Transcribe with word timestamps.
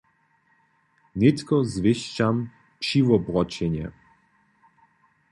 Nětko 1.19 1.55
zwěsćam 1.73 2.37
přiwobroćenje. 2.81 3.85